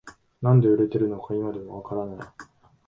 [0.41, 2.27] なんで売れてるのか今でもわからない